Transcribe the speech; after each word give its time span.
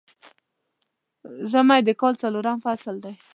ژمی 1.51 1.79
د 1.85 1.89
کال 2.01 2.13
څلورم 2.21 2.57
فصل 2.65 2.95
دی 3.03 3.13